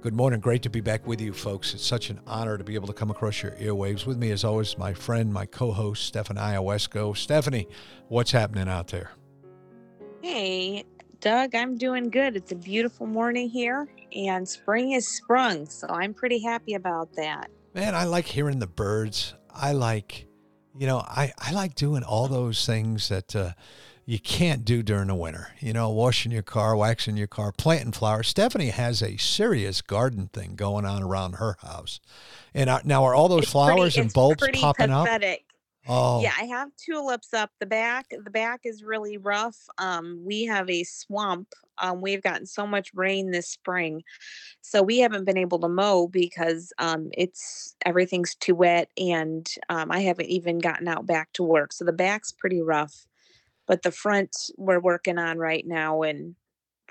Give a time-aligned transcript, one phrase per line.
[0.00, 0.38] Good morning.
[0.38, 1.74] Great to be back with you, folks.
[1.74, 4.06] It's such an honor to be able to come across your airwaves.
[4.06, 7.16] With me, as always, my friend, my co host, Stephanie Iowesco.
[7.16, 7.66] Stephanie,
[8.06, 9.10] what's happening out there?
[10.22, 10.84] Hey,
[11.18, 12.36] Doug, I'm doing good.
[12.36, 17.50] It's a beautiful morning here, and spring is sprung, so I'm pretty happy about that.
[17.74, 19.34] Man, I like hearing the birds.
[19.52, 20.28] I like,
[20.78, 23.50] you know, I, I like doing all those things that, uh,
[24.08, 25.48] you can't do during the winter.
[25.60, 28.28] You know, washing your car, waxing your car, planting flowers.
[28.28, 32.00] Stephanie has a serious garden thing going on around her house.
[32.54, 35.44] And now, are all those it's flowers pretty, and bulbs popping pathetic.
[35.86, 35.90] up?
[35.90, 36.32] Oh, yeah.
[36.40, 38.06] I have tulips up the back.
[38.08, 39.58] The back is really rough.
[39.76, 41.48] Um, we have a swamp.
[41.76, 44.02] Um, we've gotten so much rain this spring,
[44.62, 49.92] so we haven't been able to mow because um, it's everything's too wet, and um,
[49.92, 51.74] I haven't even gotten out back to work.
[51.74, 53.04] So the back's pretty rough
[53.68, 56.02] but the front we're working on right now.
[56.02, 56.34] And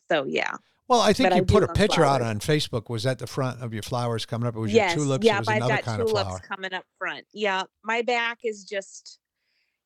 [0.09, 0.53] so, yeah.
[0.87, 2.21] Well, I think but you I put a picture flowers.
[2.21, 2.89] out on Facebook.
[2.89, 4.55] Was that the front of your flowers coming up?
[4.55, 5.25] It was yes, your tulips?
[5.25, 7.25] Yeah, I've got tulips coming up front.
[7.33, 9.19] Yeah, my back is just,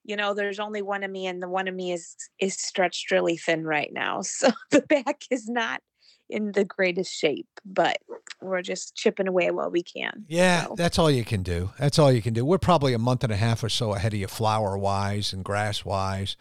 [0.04, 3.10] you know, there's only one of me, and the one of me is is stretched
[3.10, 4.22] really thin right now.
[4.26, 5.82] So the back is not
[6.32, 7.98] in the greatest shape, but
[8.42, 10.26] we're just chipping away while we can.
[10.28, 10.76] Yeah, so.
[10.76, 11.72] that's all you can do.
[11.78, 12.44] That's all you can do.
[12.44, 15.44] We're probably a month and a half or so ahead of you, flower wise and
[15.44, 16.38] grass wise.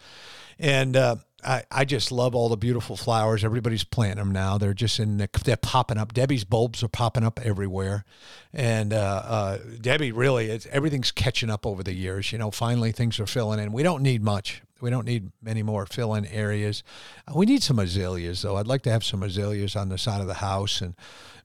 [0.57, 3.43] And uh, I, I just love all the beautiful flowers.
[3.43, 4.57] Everybody's planting them now.
[4.57, 6.13] They're just in, the, they're popping up.
[6.13, 8.05] Debbie's bulbs are popping up everywhere.
[8.53, 12.31] And uh, uh, Debbie, really, everything's catching up over the years.
[12.31, 13.71] You know, finally things are filling in.
[13.71, 14.61] We don't need much.
[14.81, 16.83] We don't need many more fill in areas.
[17.27, 18.57] Uh, we need some azaleas, though.
[18.57, 20.81] I'd like to have some azaleas on the side of the house.
[20.81, 20.95] And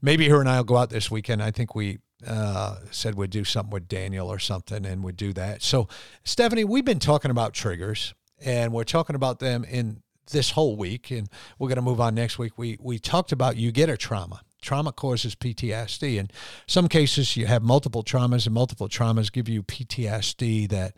[0.02, 1.42] maybe her and I will go out this weekend.
[1.42, 5.32] I think we uh, said we'd do something with Daniel or something, and we'd do
[5.34, 5.62] that.
[5.62, 5.88] So,
[6.24, 8.14] Stephanie, we've been talking about triggers,
[8.44, 12.14] and we're talking about them in this whole week, and we're going to move on
[12.14, 12.52] next week.
[12.56, 16.16] We we talked about you get a trauma, trauma causes PTSD.
[16.18, 16.28] In
[16.66, 20.94] some cases, you have multiple traumas, and multiple traumas give you PTSD that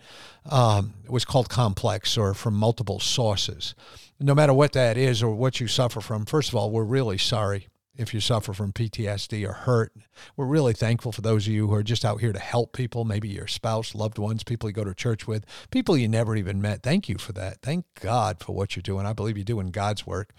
[0.51, 3.75] um, was called complex or from multiple sources.
[4.19, 7.19] No matter what that is or what you suffer from, first of all, we're really
[7.19, 7.69] sorry
[7.99, 9.93] if you suffer from PTSD or hurt.
[10.37, 13.05] We're really thankful for those of you who are just out here to help people,
[13.05, 16.63] maybe your spouse, loved ones, people you go to church with, people you never even
[16.63, 16.83] met.
[16.83, 17.61] Thank you for that.
[17.61, 19.05] Thank God for what you're doing.
[19.05, 20.33] I believe you're doing God's work.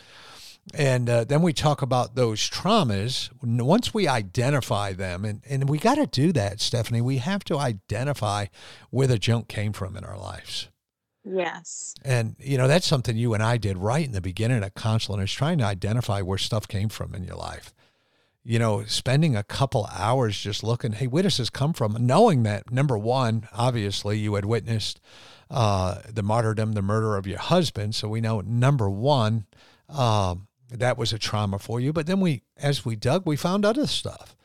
[0.73, 3.29] And uh, then we talk about those traumas.
[3.41, 7.57] Once we identify them, and, and we got to do that, Stephanie, we have to
[7.57, 8.45] identify
[8.91, 10.69] where the junk came from in our lives.
[11.25, 11.95] Yes.
[12.03, 15.23] And, you know, that's something you and I did right in the beginning at Consulate
[15.23, 17.73] is trying to identify where stuff came from in your life.
[18.43, 21.97] You know, spending a couple hours just looking, hey, where does this come from?
[21.99, 25.01] Knowing that, number one, obviously you had witnessed
[25.51, 27.95] uh, the martyrdom, the murder of your husband.
[27.95, 29.45] So we know, number one,
[29.89, 31.93] um, that was a trauma for you.
[31.93, 34.35] But then we, as we dug, we found other stuff.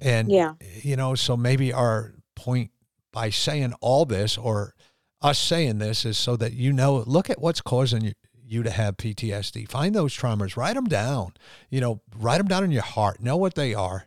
[0.00, 0.54] And, yeah.
[0.82, 2.70] you know, so maybe our point
[3.12, 4.74] by saying all this or
[5.20, 8.12] us saying this is so that you know, look at what's causing you,
[8.44, 9.68] you to have PTSD.
[9.68, 11.34] Find those traumas, write them down,
[11.68, 14.06] you know, write them down in your heart, know what they are.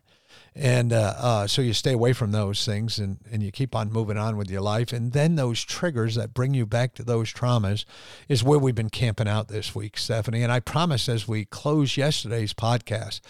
[0.54, 3.92] And uh, uh, so you stay away from those things and, and you keep on
[3.92, 4.92] moving on with your life.
[4.92, 7.86] And then those triggers that bring you back to those traumas
[8.28, 10.44] is where we've been camping out this week, Stephanie.
[10.44, 13.22] And I promise as we close yesterday's podcast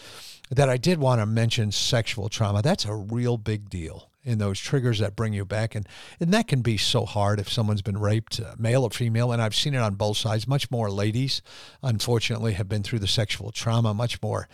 [0.50, 2.62] that I did want to mention sexual trauma.
[2.64, 5.76] That's a real big deal in those triggers that bring you back.
[5.76, 5.88] And,
[6.20, 9.32] and that can be so hard if someone's been raped, uh, male or female.
[9.32, 10.48] And I've seen it on both sides.
[10.48, 11.42] Much more ladies,
[11.82, 14.48] unfortunately, have been through the sexual trauma, much more.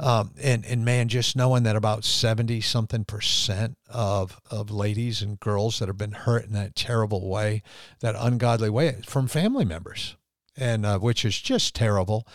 [0.00, 5.38] Um, and, and man, just knowing that about 70 something percent of, of ladies and
[5.38, 7.62] girls that have been hurt in that terrible way,
[8.00, 10.16] that ungodly way from family members,
[10.56, 12.26] and uh, which is just terrible.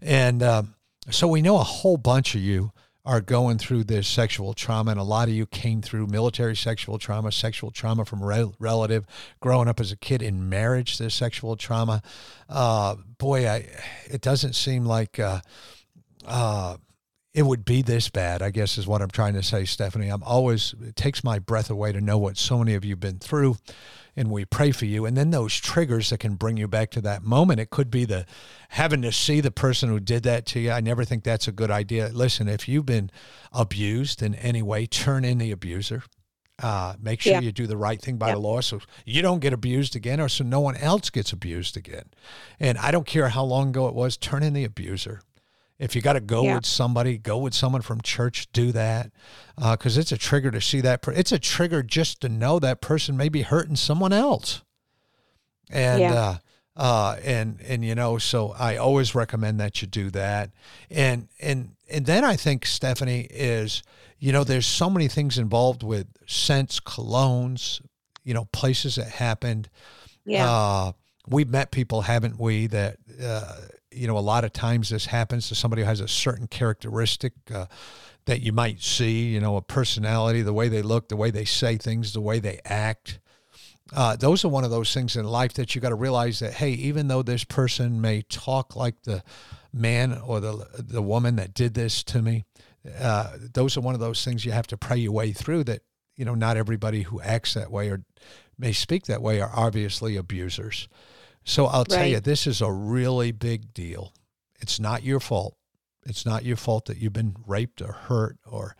[0.00, 0.74] And um,
[1.10, 2.72] so we know a whole bunch of you
[3.04, 6.98] are going through this sexual trauma, and a lot of you came through military sexual
[6.98, 9.06] trauma, sexual trauma from a relative,
[9.40, 12.02] growing up as a kid in marriage, this sexual trauma.
[12.50, 13.66] Uh, boy, I,
[14.04, 15.40] it doesn't seem like uh,
[16.26, 16.76] uh,
[17.34, 20.08] it would be this bad, I guess is what I'm trying to say, Stephanie.
[20.08, 23.00] I'm always, it takes my breath away to know what so many of you have
[23.00, 23.58] been through
[24.16, 25.06] and we pray for you.
[25.06, 27.60] And then those triggers that can bring you back to that moment.
[27.60, 28.26] It could be the
[28.70, 30.72] having to see the person who did that to you.
[30.72, 32.10] I never think that's a good idea.
[32.12, 33.10] Listen, if you've been
[33.52, 36.02] abused in any way, turn in the abuser.
[36.60, 37.40] Uh, make sure yeah.
[37.40, 38.34] you do the right thing by yeah.
[38.34, 41.76] the law so you don't get abused again or so no one else gets abused
[41.76, 42.06] again.
[42.58, 45.20] And I don't care how long ago it was, turn in the abuser.
[45.78, 46.56] If you got to go yeah.
[46.56, 48.50] with somebody, go with someone from church.
[48.52, 49.12] Do that
[49.56, 51.02] because uh, it's a trigger to see that.
[51.02, 54.62] Per- it's a trigger just to know that person may be hurting someone else.
[55.70, 56.14] And yeah.
[56.14, 56.36] uh,
[56.76, 60.50] uh, and and you know, so I always recommend that you do that.
[60.90, 63.82] And and and then I think Stephanie is,
[64.18, 67.80] you know, there's so many things involved with scents, colognes,
[68.24, 69.68] you know, places that happened.
[70.24, 70.92] Yeah.
[71.30, 73.54] We've met people, haven't we, that uh,
[73.90, 77.32] you know, a lot of times this happens to somebody who has a certain characteristic
[77.52, 77.66] uh,
[78.26, 81.44] that you might see, you know, a personality, the way they look, the way they
[81.44, 83.18] say things, the way they act.
[83.94, 86.54] Uh, those are one of those things in life that you got to realize that
[86.54, 89.22] hey, even though this person may talk like the
[89.72, 92.44] man or the the woman that did this to me,
[93.00, 95.64] uh, those are one of those things you have to pray your way through.
[95.64, 95.80] That
[96.16, 98.04] you know, not everybody who acts that way or
[98.58, 100.86] may speak that way are obviously abusers.
[101.48, 104.12] So I'll tell you, this is a really big deal.
[104.60, 105.56] It's not your fault.
[106.04, 108.76] It's not your fault that you've been raped or hurt or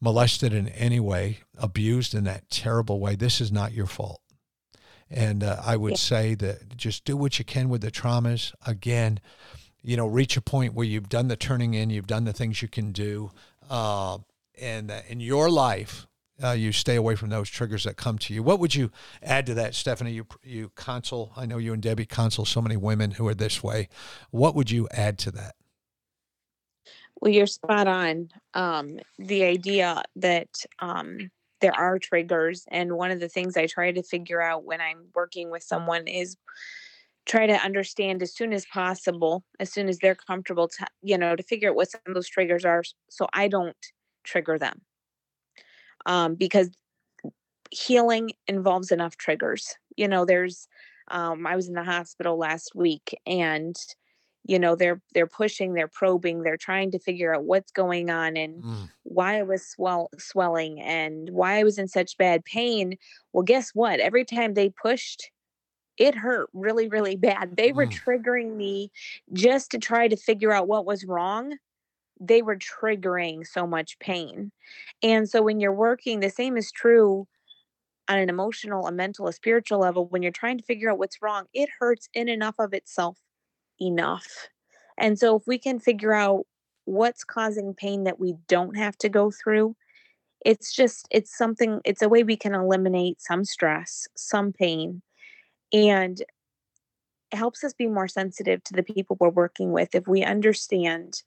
[0.00, 3.14] molested in any way, abused in that terrible way.
[3.14, 4.20] This is not your fault.
[5.08, 5.96] And uh, I would yeah.
[5.96, 8.52] say that just do what you can with the traumas.
[8.66, 9.20] Again,
[9.80, 12.62] you know, reach a point where you've done the turning in, you've done the things
[12.62, 13.30] you can do.
[13.70, 14.18] Uh,
[14.60, 16.08] and uh, in your life,
[16.42, 18.42] uh, you stay away from those triggers that come to you.
[18.42, 18.90] What would you
[19.22, 20.12] add to that, Stephanie?
[20.12, 21.32] You you counsel.
[21.36, 23.88] I know you and Debbie counsel so many women who are this way.
[24.30, 25.54] What would you add to that?
[27.20, 28.30] Well, you're spot on.
[28.54, 30.48] Um, the idea that
[30.80, 31.30] um,
[31.60, 35.06] there are triggers, and one of the things I try to figure out when I'm
[35.14, 36.36] working with someone is
[37.24, 41.36] try to understand as soon as possible, as soon as they're comfortable, to you know,
[41.36, 43.76] to figure out what some of those triggers are, so I don't
[44.24, 44.80] trigger them
[46.06, 46.70] um, because
[47.70, 49.74] healing involves enough triggers.
[49.96, 50.68] You know, there's
[51.08, 53.76] um, I was in the hospital last week and
[54.44, 58.36] you know they're they're pushing they're probing they're trying to figure out what's going on
[58.36, 58.90] and mm.
[59.04, 62.96] why i was swell swelling and why i was in such bad pain
[63.32, 65.30] well guess what every time they pushed
[65.96, 67.92] it hurt really really bad they were mm.
[67.92, 68.90] triggering me
[69.32, 71.56] just to try to figure out what was wrong
[72.22, 74.52] they were triggering so much pain.
[75.02, 77.26] And so when you're working, the same is true
[78.08, 80.06] on an emotional, a mental, a spiritual level.
[80.06, 83.18] When you're trying to figure out what's wrong, it hurts in enough of itself
[83.80, 84.48] enough.
[84.98, 86.46] And so if we can figure out
[86.84, 89.74] what's causing pain that we don't have to go through,
[90.44, 95.02] it's just, it's something, it's a way we can eliminate some stress, some pain.
[95.72, 100.22] And it helps us be more sensitive to the people we're working with if we
[100.22, 101.22] understand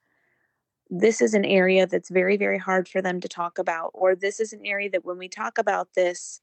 [0.90, 4.40] this is an area that's very, very hard for them to talk about, or this
[4.40, 6.42] is an area that when we talk about this,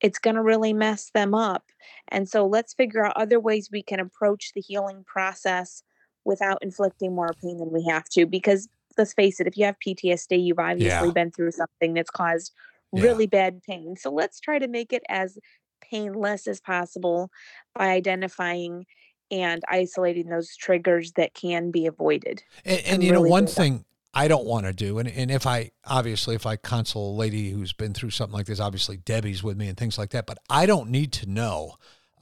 [0.00, 1.64] it's going to really mess them up.
[2.08, 5.82] And so let's figure out other ways we can approach the healing process
[6.24, 8.26] without inflicting more pain than we have to.
[8.26, 8.68] Because
[8.98, 11.12] let's face it, if you have PTSD, you've obviously yeah.
[11.12, 12.52] been through something that's caused
[12.92, 13.50] really yeah.
[13.50, 13.96] bad pain.
[13.96, 15.38] So let's try to make it as
[15.80, 17.30] painless as possible
[17.74, 18.86] by identifying
[19.30, 22.42] and isolating those triggers that can be avoided.
[22.64, 25.46] And, and you really know, one thing I don't want to do, and, and if
[25.46, 29.42] I obviously if I console a lady who's been through something like this, obviously Debbie's
[29.42, 31.74] with me and things like that, but I don't need to know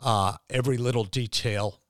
[0.03, 1.81] uh, every little detail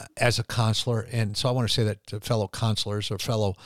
[0.00, 1.06] uh, as a counselor.
[1.10, 3.56] And so I want to say that to fellow counselors or fellow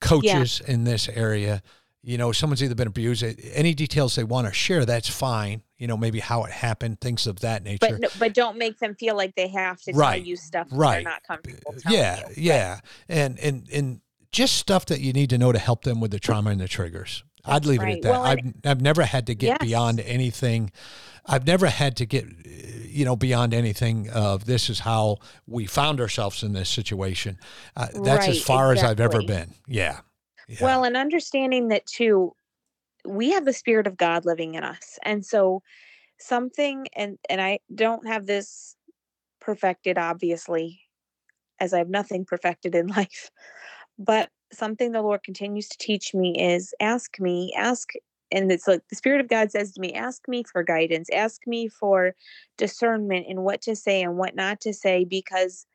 [0.00, 0.74] coaches yeah.
[0.74, 1.62] in this area
[2.02, 5.62] you know, someone's either been abused, any details they want to share, that's fine.
[5.78, 7.98] You know, maybe how it happened, things of that nature.
[8.00, 10.16] But but don't make them feel like they have to right.
[10.18, 11.04] tell you stuff right.
[11.04, 12.34] they're not comfortable Yeah, you.
[12.36, 12.80] yeah, right.
[13.08, 14.00] and and and
[14.32, 16.68] just stuff that you need to know to help them with the trauma and the
[16.68, 17.24] triggers.
[17.44, 17.94] That's I'd leave right.
[17.94, 18.10] it at that.
[18.10, 19.58] Well, I've I've never had to get yes.
[19.60, 20.70] beyond anything.
[21.26, 26.00] I've never had to get you know beyond anything of this is how we found
[26.00, 27.38] ourselves in this situation.
[27.76, 28.88] Uh, that's as far exactly.
[28.88, 29.54] as I've ever been.
[29.66, 30.00] Yeah.
[30.48, 30.56] Yeah.
[30.60, 32.32] Well, and understanding that too,
[33.06, 34.98] we have the spirit of God living in us.
[35.02, 35.62] And so
[36.18, 38.76] something and and I don't have this
[39.40, 40.80] perfected obviously
[41.60, 43.30] as I have nothing perfected in life.
[43.98, 47.90] But something the Lord continues to teach me is ask me, ask
[48.30, 51.46] and it's like the spirit of god says to me ask me for guidance ask
[51.46, 52.14] me for
[52.56, 55.66] discernment in what to say and what not to say because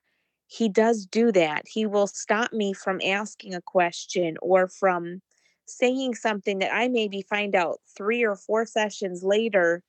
[0.53, 5.21] he does do that he will stop me from asking a question or from
[5.65, 9.81] saying something that i maybe find out three or four sessions later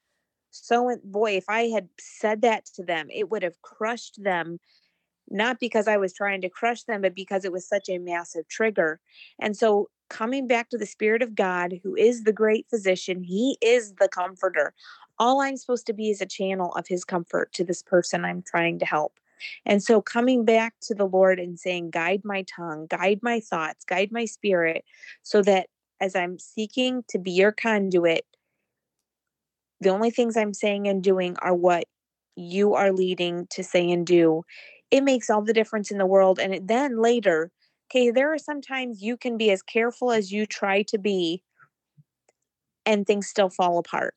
[0.51, 4.59] so boy if i had said that to them it would have crushed them
[5.31, 8.49] not because I was trying to crush them, but because it was such a massive
[8.49, 9.01] trigger.
[9.41, 13.57] And so, coming back to the Spirit of God, who is the great physician, He
[13.61, 14.75] is the comforter.
[15.19, 18.43] All I'm supposed to be is a channel of His comfort to this person I'm
[18.43, 19.19] trying to help.
[19.67, 23.85] And so, coming back to the Lord and saying, Guide my tongue, guide my thoughts,
[23.85, 24.85] guide my spirit,
[25.23, 25.69] so that
[26.01, 28.25] as I'm seeking to be your conduit,
[29.81, 31.85] the only things I'm saying and doing are what
[32.37, 34.45] you are leading to say and do
[34.95, 36.39] it makes all the difference in the world.
[36.39, 37.51] And it, then later,
[37.91, 41.43] okay, there are sometimes you can be as careful as you try to be
[42.87, 44.15] and things still fall apart.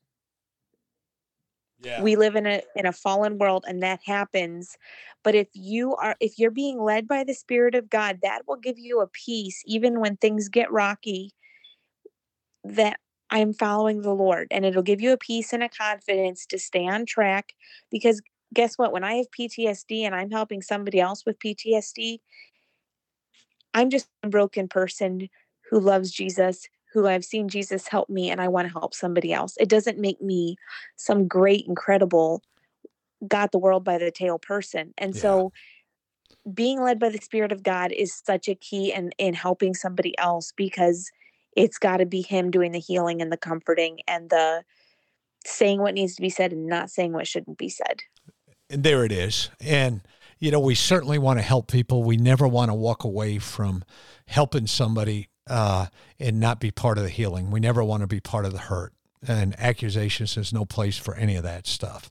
[1.79, 2.01] Yeah.
[2.01, 4.77] We live in a in a fallen world and that happens.
[5.24, 8.57] But if you are if you're being led by the spirit of God, that will
[8.57, 11.34] give you a peace even when things get rocky
[12.63, 16.57] that I'm following the Lord and it'll give you a peace and a confidence to
[16.57, 17.53] stay on track
[17.91, 18.22] because
[18.53, 18.91] guess what?
[18.91, 22.19] When I have PTSD and I'm helping somebody else with PTSD,
[23.74, 25.29] I'm just a broken person
[25.69, 26.67] who loves Jesus,
[26.98, 29.56] who I've seen Jesus help me, and I want to help somebody else.
[29.60, 30.58] It doesn't make me
[30.96, 32.42] some great, incredible,
[33.27, 34.94] got the world by the tail person.
[34.98, 35.22] And yeah.
[35.22, 35.51] so
[36.54, 40.18] being led by the Spirit of God is such a key in, in helping somebody
[40.18, 41.12] else because
[41.56, 44.63] it's got to be Him doing the healing and the comforting and the
[45.46, 48.01] saying what needs to be said and not saying what shouldn't be said
[48.70, 49.50] and there it is.
[49.62, 50.01] And
[50.39, 52.04] you know, we certainly want to help people.
[52.04, 53.84] We never want to walk away from
[54.27, 55.88] helping somebody uh,
[56.20, 57.51] and not be part of the healing.
[57.51, 58.94] We never want to be part of the hurt.
[59.27, 62.10] And accusations, there's no place for any of that stuff.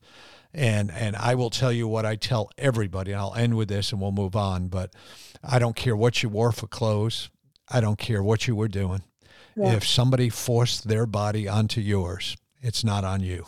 [0.53, 3.13] And and I will tell you what I tell everybody.
[3.13, 4.69] And I'll end with this, and we'll move on.
[4.69, 4.93] But
[5.45, 7.31] I don't care what you wore for clothes.
[7.69, 9.03] I don't care what you were doing.
[9.55, 9.75] Yeah.
[9.75, 13.47] If somebody forced their body onto yours, it's not on you.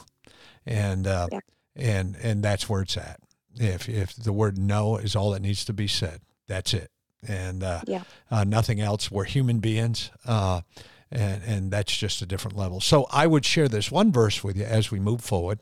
[0.66, 1.40] And uh, yeah
[1.78, 3.20] and and that's where it's at.
[3.54, 6.90] If if the word no is all that needs to be said, that's it,
[7.26, 8.02] and uh, yeah.
[8.30, 9.10] uh, nothing else.
[9.10, 10.62] We're human beings, uh,
[11.10, 12.80] and and that's just a different level.
[12.80, 15.60] So I would share this one verse with you as we move forward.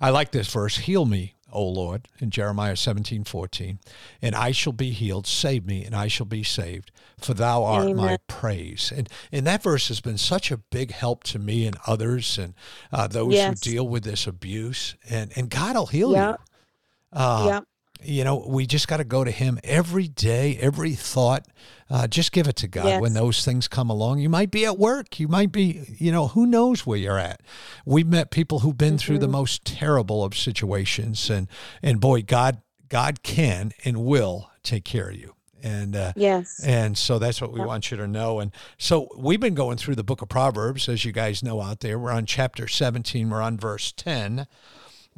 [0.00, 3.78] I like this verse: "Heal me, O Lord, in Jeremiah 17, 14,
[4.20, 5.26] and I shall be healed.
[5.26, 7.96] Save me, and I shall be saved, for thou art Amen.
[7.96, 8.92] my praise.
[8.94, 12.54] And, and that verse has been such a big help to me and others and
[12.92, 13.48] uh, those yes.
[13.64, 14.96] who deal with this abuse.
[15.08, 16.40] And, and God will heal yep.
[16.40, 17.18] you.
[17.18, 17.64] Uh, yep
[18.02, 21.46] you know, we just got to go to Him every day, every thought.
[21.88, 23.00] Uh, just give it to God yes.
[23.00, 24.18] when those things come along.
[24.18, 25.20] You might be at work.
[25.20, 27.42] You might be, you know, who knows where you're at.
[27.84, 28.98] We've met people who've been mm-hmm.
[28.98, 29.32] through the mm-hmm.
[29.32, 31.48] most terrible of situations, and
[31.82, 35.34] and boy, God, God can and will take care of you.
[35.62, 38.40] And uh, yes, and so that's what we want you to know.
[38.40, 41.80] And so we've been going through the book of Proverbs, as you guys know out
[41.80, 41.98] there.
[41.98, 43.30] We're on chapter 17.
[43.30, 44.46] We're on verse 10.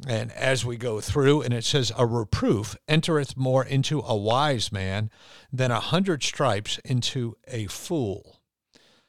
[0.07, 4.71] And as we go through, and it says, A reproof entereth more into a wise
[4.71, 5.09] man
[5.51, 8.39] than a hundred stripes into a fool.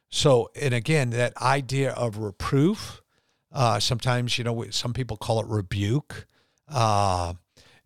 [0.09, 3.03] So, and again, that idea of reproof,
[3.53, 6.27] uh, sometimes, you know, some people call it rebuke.
[6.69, 7.35] Uh,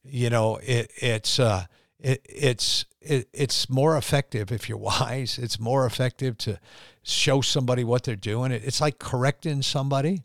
[0.02, 1.66] you know, it, it's, uh,
[1.98, 5.38] it, it's, it, it's more effective if you're wise.
[5.38, 6.58] It's more effective to
[7.02, 8.50] show somebody what they're doing.
[8.50, 10.22] It, it's like correcting somebody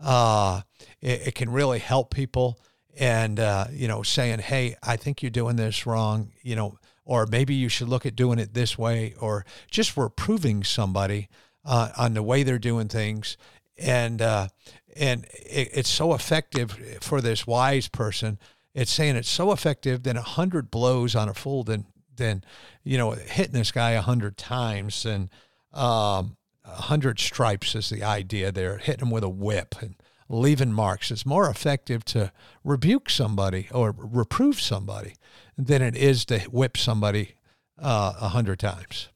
[0.00, 0.62] uh,
[1.00, 2.58] it, it, can really help people.
[2.98, 7.26] And, uh, you know, saying, hey, I think you're doing this wrong, you know, or
[7.26, 11.28] maybe you should look at doing it this way, or just reproving somebody
[11.64, 13.36] uh, on the way they're doing things.
[13.78, 14.48] And, uh,
[14.96, 18.38] and it, it's so effective for this wise person.
[18.74, 21.86] It's saying it's so effective than a hundred blows on a fool than,
[22.16, 22.42] than,
[22.82, 25.06] you know, hitting this guy a hundred times.
[25.06, 25.30] And,
[25.72, 26.36] um,
[26.68, 29.96] hundred stripes is the idea there, hitting them with a whip and
[30.28, 31.10] leaving marks.
[31.10, 32.32] It's more effective to
[32.64, 35.14] rebuke somebody or reprove somebody
[35.56, 37.36] than it is to whip somebody
[37.80, 39.08] uh, a hundred times.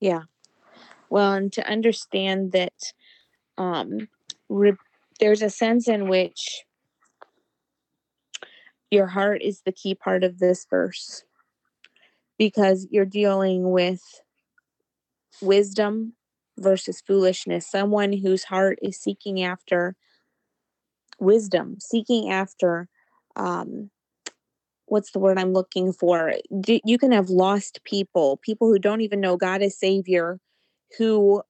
[0.00, 0.22] Yeah.
[1.10, 2.92] Well, and to understand that
[3.58, 4.08] um,
[4.48, 4.72] re-
[5.20, 6.64] there's a sense in which
[8.90, 11.24] your heart is the key part of this verse
[12.38, 14.02] because you're dealing with
[15.40, 16.14] wisdom
[16.58, 19.94] versus foolishness, someone whose heart is seeking after
[21.18, 22.88] wisdom, seeking after
[23.36, 23.90] um,
[24.86, 26.34] what's the word I'm looking for?
[26.84, 30.40] You can have lost people, people who don't even know God as Savior,
[30.98, 31.42] who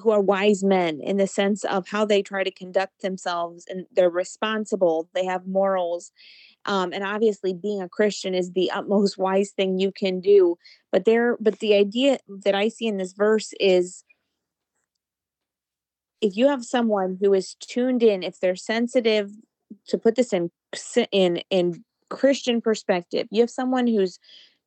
[0.00, 3.86] who are wise men in the sense of how they try to conduct themselves and
[3.92, 6.12] they're responsible they have morals
[6.64, 10.56] um, and obviously being a christian is the utmost wise thing you can do
[10.90, 14.04] but there but the idea that i see in this verse is
[16.20, 19.30] if you have someone who is tuned in if they're sensitive
[19.86, 20.50] to put this in
[21.10, 24.18] in in christian perspective you have someone who's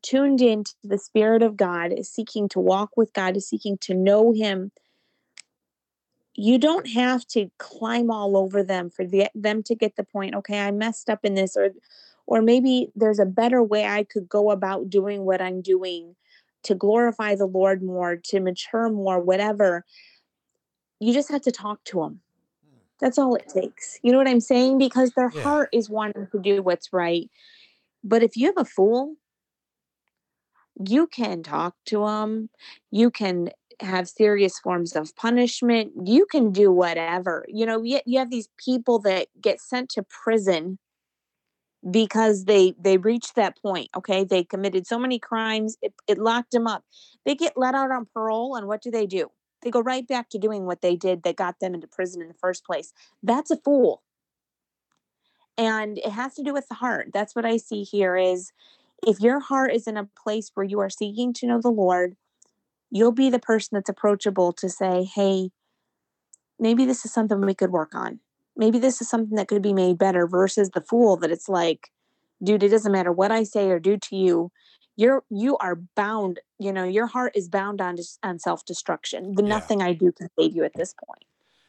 [0.01, 3.77] tuned in to the spirit of god is seeking to walk with god is seeking
[3.77, 4.71] to know him
[6.35, 10.35] you don't have to climb all over them for the, them to get the point
[10.35, 11.71] okay i messed up in this or
[12.27, 16.15] or maybe there's a better way i could go about doing what i'm doing
[16.63, 19.85] to glorify the lord more to mature more whatever.
[20.99, 22.21] You just have to talk to them
[22.67, 22.77] hmm.
[22.99, 23.99] that's all it takes.
[24.01, 24.77] You know what i'm saying?
[24.77, 25.41] Because their yeah.
[25.41, 27.29] heart is wanting to do what's right.
[28.03, 29.15] But if you have a fool
[30.83, 32.49] you can talk to them
[32.91, 33.49] you can
[33.81, 35.91] have serious forms of punishment.
[36.03, 37.45] You can do whatever.
[37.47, 40.79] You know, you, you have these people that get sent to prison
[41.89, 46.51] because they they reached that point okay they committed so many crimes it, it locked
[46.51, 46.83] them up
[47.25, 49.29] they get let out on parole and what do they do
[49.61, 52.27] they go right back to doing what they did that got them into prison in
[52.27, 52.91] the first place
[53.21, 54.01] that's a fool
[55.57, 58.51] and it has to do with the heart that's what i see here is
[59.05, 62.15] if your heart is in a place where you are seeking to know the lord
[62.95, 65.49] you'll be the person that's approachable to say, hey,
[66.57, 68.21] maybe this is something we could work on.
[68.55, 71.89] Maybe this is something that could be made better versus the fool that it's like,
[72.41, 74.49] dude, it doesn't matter what I say or do to you.
[74.95, 79.35] You're you are bound, you know, your heart is bound on on self-destruction.
[79.37, 79.45] Yeah.
[79.45, 81.25] nothing I do can save you at this point.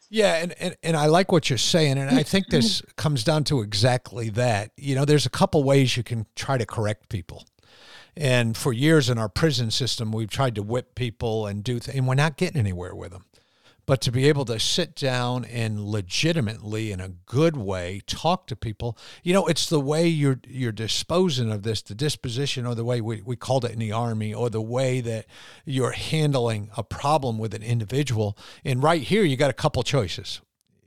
[0.09, 3.42] Yeah, and, and and I like what you're saying, and I think this comes down
[3.45, 4.71] to exactly that.
[4.76, 7.45] You know, there's a couple ways you can try to correct people.
[8.16, 11.96] And for years in our prison system, we've tried to whip people and do things,
[11.96, 13.26] and we're not getting anywhere with them.
[13.85, 18.56] But to be able to sit down and legitimately, in a good way, talk to
[18.56, 22.85] people, you know, it's the way you're you're disposing of this, the disposition, or the
[22.85, 25.26] way we, we called it in the army, or the way that
[25.64, 28.37] you're handling a problem with an individual.
[28.64, 30.40] And right here, you got a couple choices.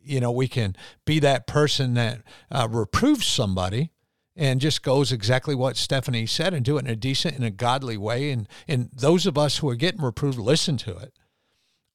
[0.03, 3.91] You know, we can be that person that uh, reproves somebody,
[4.39, 7.51] and just goes exactly what Stephanie said and do it in a decent and a
[7.51, 8.31] godly way.
[8.31, 11.13] And, and those of us who are getting reproved, listen to it.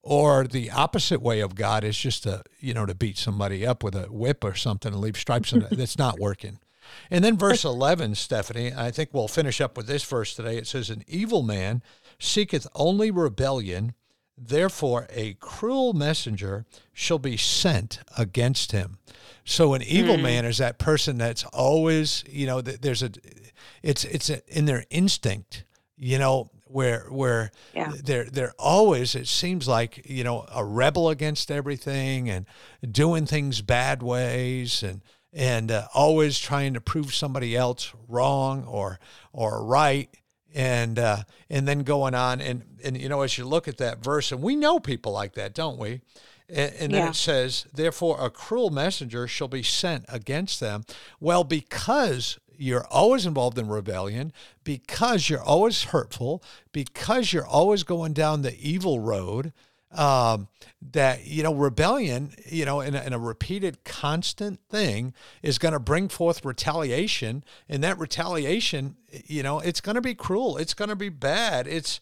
[0.03, 3.83] Or the opposite way of God is just to, you know, to beat somebody up
[3.83, 5.71] with a whip or something and leave stripes on it.
[5.77, 6.59] That's not working.
[7.11, 10.59] And then verse 11, Stephanie, I think we'll finish up with this verse today.
[10.59, 11.83] It says, An evil man
[12.19, 13.95] seeketh only rebellion,
[14.37, 18.99] therefore a cruel messenger shall be sent against him.
[19.45, 20.23] So an evil mm.
[20.23, 23.11] man is that person that's always, you know, there's a,
[23.83, 25.65] it's it's a, in their instinct,
[25.97, 27.93] you know, where where yeah.
[28.03, 32.47] they're they're always it seems like you know a rebel against everything and
[32.91, 38.99] doing things bad ways and and uh, always trying to prove somebody else wrong or
[39.33, 40.09] or right
[40.55, 44.03] and uh, and then going on and and you know as you look at that
[44.03, 46.01] verse and we know people like that don't we
[46.49, 47.09] and, and then yeah.
[47.11, 50.85] it says, Therefore, a cruel messenger shall be sent against them.
[51.21, 58.13] Well, because you're always involved in rebellion, because you're always hurtful, because you're always going
[58.13, 59.53] down the evil road,
[59.95, 60.49] um,
[60.93, 65.73] that you know rebellion you know in a, in a repeated constant thing is going
[65.73, 70.75] to bring forth retaliation and that retaliation you know it's going to be cruel it's
[70.75, 72.01] going to be bad it's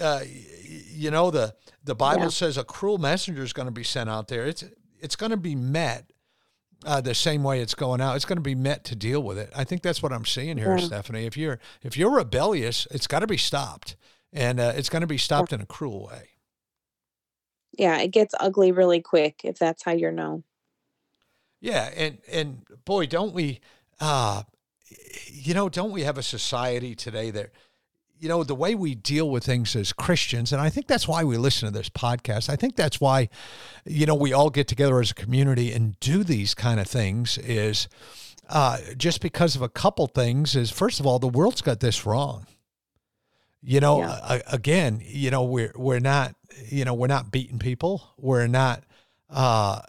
[0.00, 0.20] uh,
[0.66, 2.28] you know the the Bible yeah.
[2.28, 4.46] says a cruel messenger is going to be sent out there.
[4.46, 4.64] It's
[5.00, 6.10] it's going to be met
[6.84, 8.16] uh, the same way it's going out.
[8.16, 9.52] It's going to be met to deal with it.
[9.54, 10.84] I think that's what I'm seeing here, yeah.
[10.84, 11.26] Stephanie.
[11.26, 13.96] If you're if you're rebellious, it's got to be stopped,
[14.32, 16.30] and uh, it's going to be stopped in a cruel way.
[17.78, 20.44] Yeah, it gets ugly really quick if that's how you're known.
[21.60, 23.60] Yeah, and and boy, don't we,
[24.00, 24.42] uh,
[25.30, 27.50] you know, don't we have a society today that
[28.18, 31.24] you know, the way we deal with things as Christians, and I think that's why
[31.24, 32.48] we listen to this podcast.
[32.48, 33.28] I think that's why,
[33.84, 37.38] you know, we all get together as a community and do these kind of things
[37.38, 37.88] is
[38.48, 42.06] uh, just because of a couple things is first of all, the world's got this
[42.06, 42.46] wrong.
[43.62, 44.18] You know, yeah.
[44.22, 46.34] uh, again, you know, we're we're not,
[46.68, 48.14] you know, we're not beating people.
[48.16, 48.84] We're not
[49.30, 49.80] uh,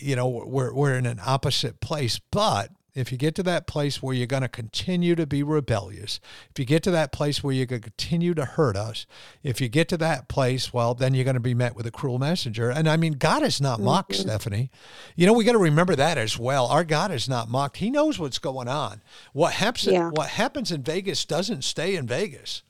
[0.00, 4.00] you know, we're we're in an opposite place, but if you get to that place
[4.00, 7.52] where you're going to continue to be rebellious, if you get to that place where
[7.52, 9.06] you're going to continue to hurt us,
[9.42, 11.90] if you get to that place, well, then you're going to be met with a
[11.90, 12.70] cruel messenger.
[12.70, 14.22] And I mean, God is not mocked, mm-hmm.
[14.22, 14.70] Stephanie.
[15.16, 16.66] You know, we got to remember that as well.
[16.66, 17.78] Our God is not mocked.
[17.78, 19.02] He knows what's going on.
[19.32, 20.10] What happens, yeah.
[20.10, 22.62] what happens in Vegas doesn't stay in Vegas.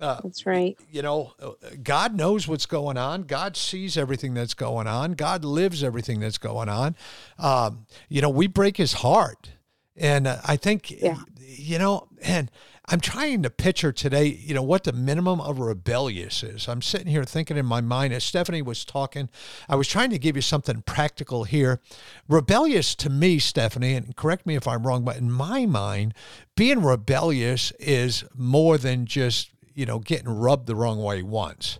[0.00, 0.78] Uh, that's right.
[0.90, 1.34] You know,
[1.82, 3.24] God knows what's going on.
[3.24, 5.12] God sees everything that's going on.
[5.12, 6.96] God lives everything that's going on.
[7.38, 9.50] Um, you know, we break his heart.
[9.96, 11.18] And uh, I think, yeah.
[11.38, 12.50] you know, and
[12.92, 16.66] I'm trying to picture today, you know, what the minimum of rebellious is.
[16.66, 19.28] I'm sitting here thinking in my mind as Stephanie was talking,
[19.68, 21.80] I was trying to give you something practical here.
[22.28, 26.14] Rebellious to me, Stephanie, and correct me if I'm wrong, but in my mind,
[26.56, 31.78] being rebellious is more than just you know, getting rubbed the wrong way once.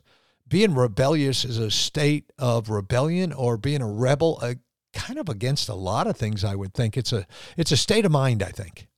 [0.48, 4.54] Being rebellious is a state of rebellion or being a rebel, uh,
[4.94, 6.42] kind of against a lot of things.
[6.42, 7.26] I would think it's a
[7.58, 8.42] it's a state of mind.
[8.42, 8.88] I think.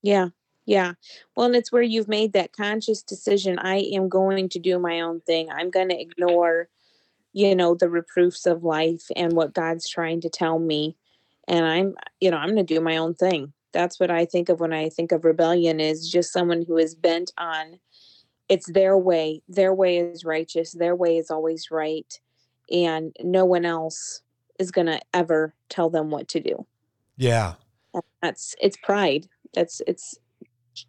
[0.00, 0.28] Yeah,
[0.64, 0.94] yeah.
[1.36, 3.58] Well, and it's where you've made that conscious decision.
[3.58, 5.50] I am going to do my own thing.
[5.50, 6.70] I'm going to ignore,
[7.34, 10.96] you know, the reproofs of life and what God's trying to tell me,
[11.46, 14.48] and I'm, you know, I'm going to do my own thing that's what I think
[14.48, 17.78] of when I think of rebellion is just someone who is bent on
[18.50, 19.40] it's their way.
[19.48, 20.72] Their way is righteous.
[20.72, 22.20] Their way is always right.
[22.70, 24.22] And no one else
[24.58, 26.66] is going to ever tell them what to do.
[27.16, 27.54] Yeah.
[28.20, 29.28] That's it's pride.
[29.54, 30.18] That's it's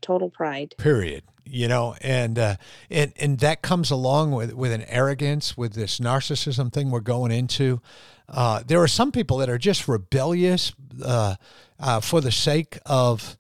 [0.02, 0.76] total pride.
[0.78, 1.24] Period.
[1.46, 2.56] You know, and uh,
[2.90, 7.32] and and that comes along with with an arrogance, with this narcissism thing we're going
[7.32, 7.82] into.
[8.30, 11.36] Uh, there are some people that are just rebellious uh,
[11.80, 13.38] uh, for the sake of,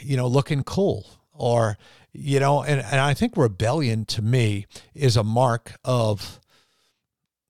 [0.00, 1.78] you know, looking cool or,
[2.12, 6.40] you know, and, and I think rebellion to me is a mark of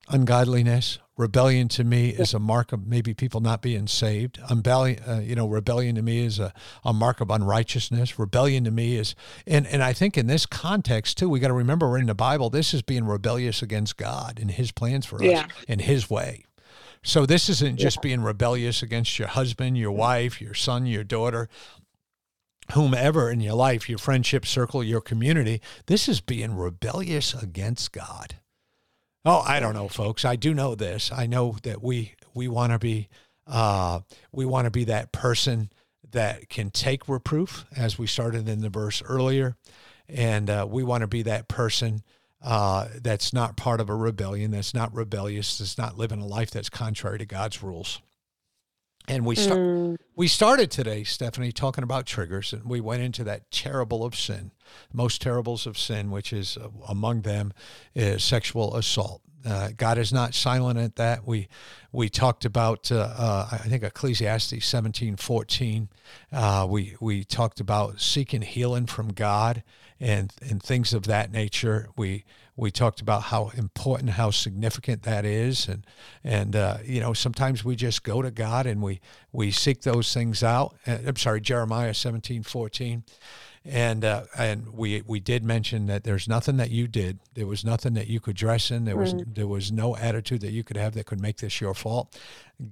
[0.08, 0.98] ungodliness.
[1.16, 4.38] Rebellion to me is a mark of maybe people not being saved.
[4.50, 8.18] Rebellion, uh, you know, rebellion to me is a, a mark of unrighteousness.
[8.18, 9.14] Rebellion to me is,
[9.46, 12.14] and, and I think in this context too, we got to remember we're in the
[12.14, 12.48] Bible.
[12.48, 15.40] This is being rebellious against God and His plans for yeah.
[15.40, 16.44] us in His way.
[17.04, 18.02] So this isn't just yeah.
[18.02, 21.48] being rebellious against your husband, your wife, your son, your daughter,
[22.72, 25.60] whomever in your life, your friendship circle, your community.
[25.86, 28.36] This is being rebellious against God.
[29.24, 30.24] Oh, I don't know, folks.
[30.24, 31.12] I do know this.
[31.12, 33.08] I know that we we want to be
[33.46, 34.00] uh,
[34.32, 35.70] we want to be that person
[36.10, 39.56] that can take reproof, as we started in the verse earlier,
[40.08, 42.02] and uh, we want to be that person
[42.42, 46.50] uh, that's not part of a rebellion, that's not rebellious, that's not living a life
[46.50, 48.00] that's contrary to God's rules.
[49.08, 49.96] And we start, mm.
[50.14, 54.52] we started today, Stephanie, talking about triggers, and we went into that terrible of sin,
[54.92, 57.52] most terribles of sin, which is uh, among them
[57.94, 59.20] is sexual assault.
[59.44, 61.26] Uh, God is not silent at that.
[61.26, 61.48] We
[61.90, 65.88] we talked about uh, uh, I think Ecclesiastes seventeen fourteen.
[66.30, 69.64] Uh, we we talked about seeking healing from God
[69.98, 71.88] and and things of that nature.
[71.96, 72.24] We
[72.56, 75.86] we talked about how important, how significant that is, and
[76.22, 79.00] and uh, you know sometimes we just go to God and we
[79.32, 80.76] we seek those things out.
[80.86, 83.04] Uh, I'm sorry, Jeremiah seventeen fourteen
[83.64, 87.20] and uh, and we we did mention that there's nothing that you did.
[87.34, 88.84] There was nothing that you could dress in.
[88.84, 91.74] There was there was no attitude that you could have that could make this your
[91.74, 92.18] fault.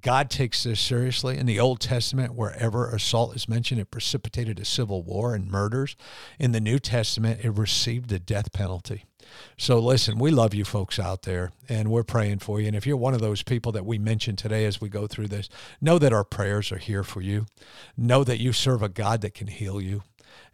[0.02, 1.36] God takes this seriously.
[1.36, 5.96] In the Old Testament, wherever assault is mentioned, it precipitated a civil war and murders.
[6.38, 9.04] In the New Testament, it received the death penalty.
[9.56, 12.66] So listen, we love you folks out there and we're praying for you.
[12.66, 15.28] And if you're one of those people that we mentioned today as we go through
[15.28, 15.48] this,
[15.80, 17.46] know that our prayers are here for you.
[17.96, 20.02] Know that you serve a God that can heal you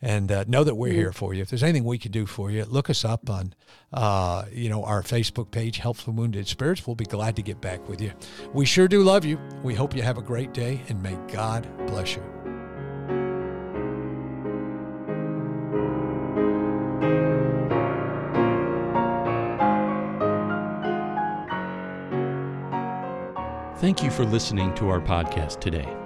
[0.01, 0.97] and uh, know that we're mm-hmm.
[0.97, 1.43] here for you.
[1.43, 3.55] If there's anything we can do for you, look us up on,
[3.93, 6.87] uh, you know, our Facebook page, Help for Wounded Spirits.
[6.87, 8.13] We'll be glad to get back with you.
[8.53, 9.39] We sure do love you.
[9.63, 12.23] We hope you have a great day, and may God bless you.
[23.79, 26.06] Thank you for listening to our podcast today.